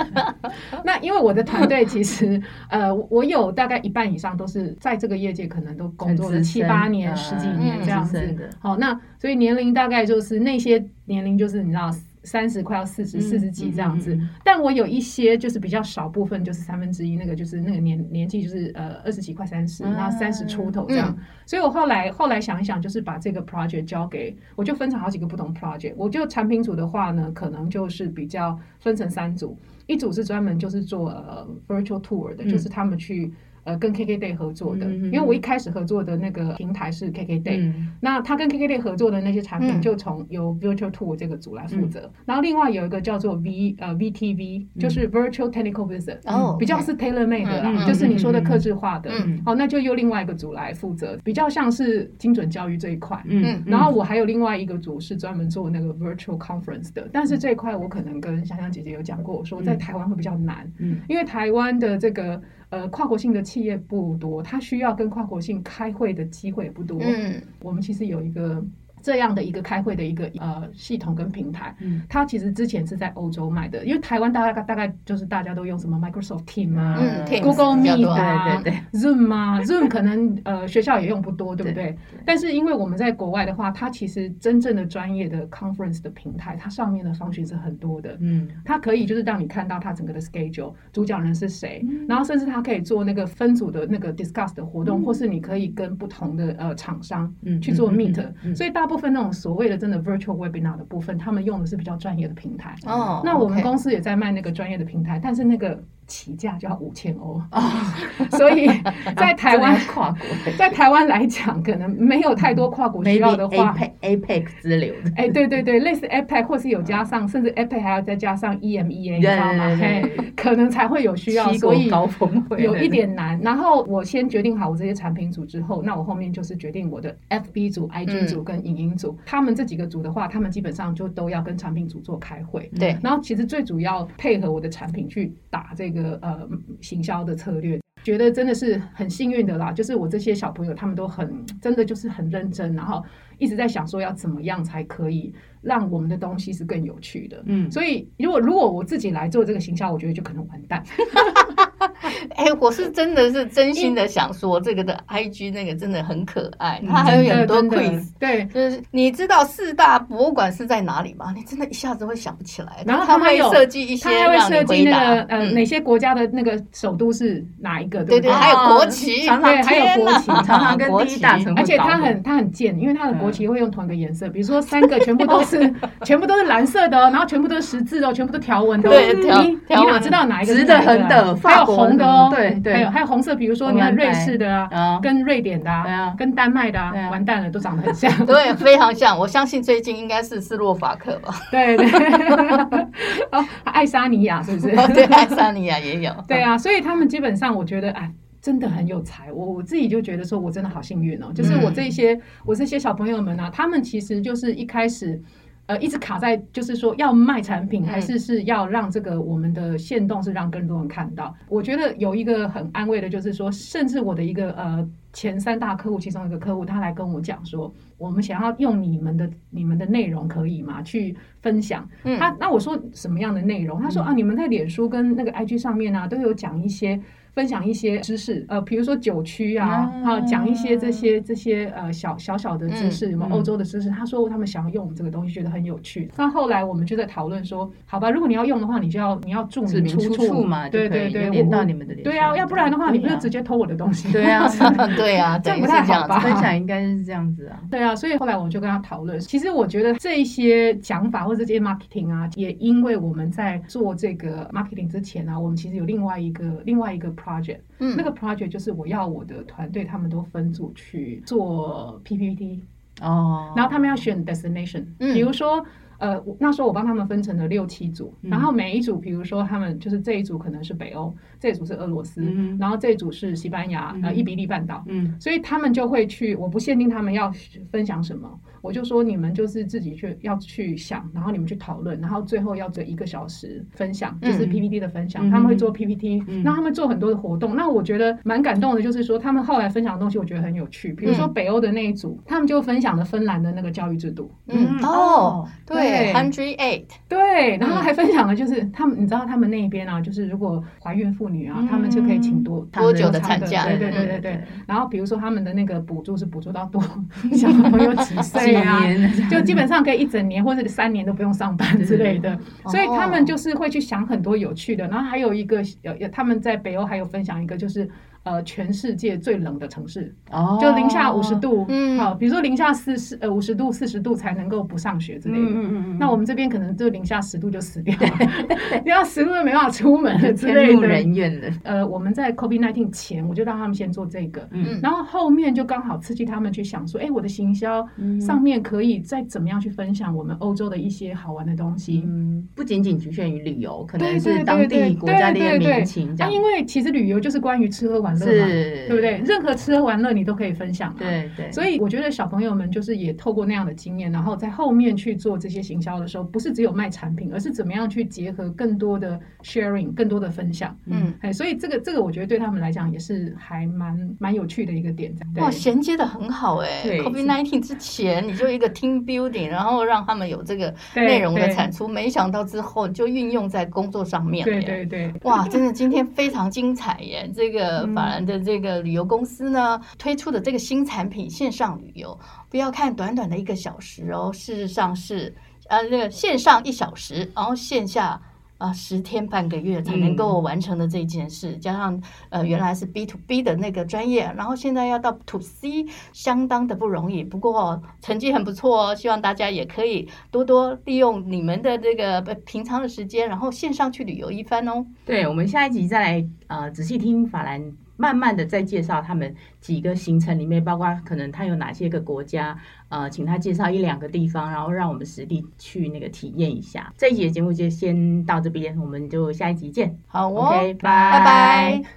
[0.84, 8.50] 那因为我的团队其实，呃，我有大概一半以上都是在这个业界，可能都工作了七八年、十几年这样子。
[8.58, 11.90] 好，那所以年龄大概就是那些年龄，就是你知道。
[12.28, 25.94] 三十快要四十，四十几这样子，嗯嗯嗯、但我有一些就是比较少部分，就是三分之一那个就是那个年年纪就是呃二十几快三十，然后三十出头这样，嗯、所以我后来后来想一想，就是把这个 project 交给我，就分成好几个不同 project。
[25.96, 33.32] 我就产品组的话呢，可能就是比较分成三组，一组是专门就是做呃 virtual tour 的，嗯、就是他们去。
[33.68, 47.26] 呃，跟 KKday 合作的，因为我一开始合作的那个平台是 KKday，那他跟 KKday 合作的那些产品就从由 Virtual Tour 这个组来负责，然后另外有一个叫做 V 呃 VTV，就是 Virtual Technical Visit，哦，比较是 tailor
[47.26, 49.10] made 的啦，就是你说的客制化的，
[49.44, 62.40] 好，那就由另外一个组来负责，比较像是精准教育这一块，嗯，然后我还有另外一个组是专门做那个 Virtual Conference 的，但是这一块我可能跟香香姐姐有讲过，我说在台湾会比较难，嗯，因为台湾的这个。
[62.70, 66.98] 呃，跨国性的企业不多，他需要跟跨国性开会的机会也不多。
[67.02, 68.64] 嗯，我们其实有一个。
[69.02, 76.98] 这样的一个开会的一个呃系统跟平台，嗯，它其实之前是在欧洲卖的，因为台湾大概大概就是大家都用什么 Microsoft Team 啊
[77.42, 81.96] ，Google Meet 啊，对对对，Zoom 啊，Zoom 可能呃 学校也用不多，对不对？
[82.24, 98.14] 但是因为我们在国外的话，它其实真正的专业的 conference 的平台，它上面的 function 是很多的，嗯，它可以就是让你看到它整个的 schedule，主讲人是谁，然后甚至它可以做那个分组的那个 discuss 的活动，或是你可以跟不同的呃厂商去做 meet，
[98.54, 102.74] 所以大部分那种所谓的真的 virtual webinar 的部分，他们用的是比较专业的平台。
[102.86, 105.82] 哦，那我们公司也在卖那个专业的平台，但是那个。
[106.08, 107.40] 起价就要五千欧，
[108.36, 108.66] 所以
[109.14, 110.18] 在台湾跨国，
[110.58, 119.76] 在台湾来讲，可能没有太多跨国需要的话，APEC 之流的，哎，对对对，类似 APEC 或是有加上，甚至 APEC 还要再加上 EMEA，你知道吗？
[119.78, 120.02] 嘿，
[120.34, 123.38] 可能才会有需要，所以高峰会有一点难。
[123.42, 132.70] 然后我先决定好我这些产品组之后，那我后面就是决定我的 FB 组、IG 组跟影音组，他们这几个组的话，他们基本上就都要跟产品组做开会。
[132.78, 135.97] 对，然后其实最主要配合我的产品去打这个。
[136.00, 136.48] 个呃，
[136.80, 139.72] 行销的策略，觉得真的是很幸运的啦。
[139.72, 143.04] 就是我这些小朋友，他们都很真的就是很认真，然后
[143.38, 147.42] 一直在想说要怎么样才可以让我们的东西是更有趣的。
[147.46, 150.82] 嗯，所以如果如果我自己来做这个行销，我觉得就可能完蛋。
[152.36, 158.08] 哎、欸，我是真的是真心的想说，这个的 IG 那个真的很可爱，它还有很多 quiz。
[158.18, 161.32] 对，就是你知道四大博物馆是在哪里吗？
[161.34, 162.82] 你真的一下子会想不起来。
[162.86, 168.02] 然后他会设计一些让你回答，那个呃，哪些国家的那个首都是哪一个？
[168.04, 171.54] 对对，还有国旗，对，还有国旗，常常跟第一大城。
[171.56, 175.72] 而且他很他很贱，因为他的国旗会用同一个颜色，比如说三个全部都是
[176.04, 178.90] 全部都是蓝色的，然后全部都是十字哦，全部都条纹的。
[178.90, 180.54] 对，你你哪知道哪一个？
[180.54, 182.28] 直的、横的，还有红的哦。
[182.34, 189.18] 对对，还有还有红色，比如说你看瑞士的啊，跟瑞典的啊，跟丹麦的啊，完蛋了，都长得很像， 对，非常像。
[189.18, 191.34] 我相信最近应该是斯洛伐克吧？
[191.50, 191.86] 对 对，
[193.32, 194.74] 哦，爱沙尼亚是不是？
[194.94, 196.12] 对，爱沙尼亚也有。
[196.26, 198.12] 对啊，所以他们基本上，我觉得，哎。
[198.40, 199.32] 真的很有才。
[199.32, 205.20] 我我自己就觉得说，我真的好幸运哦，就是我这些、嗯、我这些小朋友们啊，他们其实就是一开始。
[205.68, 211.34] 呃，一直卡在就是说要卖产品，还是是要让这个我们的线动是让更多人看到。
[211.46, 220.80] 我觉得有一个很安慰的，就是说，甚至我的一个呃前三大客户其中一个客户，他来跟我讲说，我们想要用你们的你们的内容可以吗？
[220.80, 221.86] 去分享。
[222.18, 223.78] 他那我说什么样的内容？
[223.78, 226.98] 他说啊，你们在脸书跟那个 IG 上面啊，都有讲一些。
[227.38, 233.88] 分享一些知识，呃，比如说酒区啊，啊，讲一些这些这些呃小小小的知识，什么欧洲的知识。
[233.90, 236.10] 他说他们想要用我们这个东西，觉得很有趣。
[236.16, 242.02] 那后来我们就在讨论说，好吧，如果你要用的话，你就要你要注明出处嘛，对对对，连到你们的脸。
[242.02, 244.10] 对啊，要不然的话，你不是直接偷我的东西？
[244.10, 244.48] 对啊，
[244.98, 246.18] 对啊，这样不太好吧？
[246.18, 247.60] 分享应该是这样子啊。
[247.70, 249.20] 对啊，所以后来我就跟他讨论。
[249.20, 258.08] 其实我觉得这一些讲法或者这些 marketing 啊，也因为我们在做这个 marketing 之前啊，我们其实有另外一个另外一个 project，嗯，那个。
[258.18, 262.60] project 就是我要我的团队，他们都分组去做 PPT
[263.00, 265.14] 哦，然后他们要选 destination，嗯。
[265.14, 265.64] 比如说
[265.98, 272.22] 呃，那时候我帮他们分成了六七组，然后每一组，比如说他们就是这一组可能是北欧，这一组是俄罗斯，
[272.58, 277.32] 然后这一组是西班牙呃伊比利半岛，嗯，所以他们就会去，我不限定他们要
[277.70, 278.28] 分享什么。
[278.60, 285.28] 我就说你们就是自己去要去想，然后你们去讨论，然后最后要这一个小时分享，就是 PPT 的分享。
[285.28, 287.56] 嗯、他们会做 PPT，那、嗯、他们做很多的活动。
[287.56, 290.92] 那我觉得蛮感动的，就是说他们后来分享的东西，我觉得很有趣。
[290.92, 294.30] 比如说北欧的那一组，嗯、他们就分享了芬兰的那个教育制度。
[294.46, 303.64] 嗯哦，对，Hundred Eight，对，然后还分享了就是他们，你知道他们那一边啊，就是如果怀孕妇女啊，嗯、他们就可以请多多久的产假？
[303.66, 304.32] 对对对对对。
[304.32, 306.82] 嗯、然后比如说他们的那个补助是补助到多
[307.32, 308.48] 小朋友几岁？
[308.62, 314.86] 对啊，就基本上可以一整年或者三年都不用上班之类的，所以他们就是会去想很多有趣的。
[314.88, 317.88] 然后还有一个，有有他们在北欧还有分享一个，就是。
[318.28, 325.98] 呃，全世界最冷的城市，哦，就零下五十度，嗯，好，比如说零下四十呃五十度、四十度才能够不上学之类的，嗯嗯嗯。
[325.98, 331.50] 那我们这边可能就零下十度就死掉了，零下十度就没办法出门了之类的，天怒人怨的。
[331.62, 337.86] 呃，我们在 COVID-19 前，我就让他们先做这个，嗯，然后后面就刚好刺激他们去想说，哎，我的行销
[338.20, 346.32] 上面可以再怎么样去分享我们欧洲的一些好玩的东西，嗯，不仅仅局限于旅游，可能是当地国家的民情这样。
[346.32, 349.22] 因为其实旅游就是关于吃喝玩乐嘛，对不对？
[349.24, 350.96] 任何吃喝玩乐你都可以分享嘛。
[350.98, 351.50] 对对。
[351.52, 360.76] 所以我觉得小朋友们就是也透过那样的经验，然后在后面去做这些行销的时候，不是只有卖产品，而是怎么样去结合更多的 sharing，更多的分享。
[360.86, 365.14] 嗯，哎，所以这个这个我觉得对他们来讲也是还蛮蛮有趣的一个点。
[365.36, 366.82] 哇，衔接的很好哎。
[366.82, 367.00] 对。
[367.00, 374.44] COVID-19 之前你就一个 team building，然后让他们有这个内容的产出，没想到之后就运用在工作上面。
[374.44, 375.12] 对对对。
[375.22, 377.30] 哇，真的今天非常精彩耶！
[377.34, 378.78] 这个 法兰的这个。
[378.78, 385.34] 旅游公司呢推出的这个新产品线上旅游，不要看短短的一个小时哦，事实上是
[385.68, 388.20] 呃那个线上一小时，然后线下
[388.56, 392.00] 啊十天半个月才能够完成的这件事，加上
[392.30, 397.24] 呃原来是 B to B 的那个专业，然后现在要到 To C，相当的不容易。
[397.24, 404.86] 不过成绩很不错哦，希望大家也可以多多利用你们的这个平常的时间，然后线上去旅游一番哦。
[405.04, 407.72] 对，我们下一集再来呃仔细听法兰。
[407.98, 412.56] 慢慢的再介绍他们几个行程里面，包括可能他有哪些个国家，
[412.88, 416.90] 呃，请他介绍一两个地方，然后让我们实地去那个体验一下。
[416.96, 419.98] 这一集的节目就先到这边，我们就下一集见。
[420.06, 421.82] 好哦，OK，拜拜。